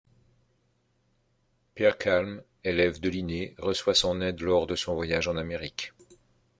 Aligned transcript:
Pehr 1.75 1.93
Kalm, 1.95 2.41
élève 2.63 2.99
de 2.99 3.07
Linné, 3.09 3.53
reçoit 3.59 3.93
son 3.93 4.19
aide 4.21 4.41
lors 4.41 4.65
de 4.65 4.73
son 4.73 4.95
voyage 4.95 5.27
en 5.27 5.37
Amérique. 5.37 5.93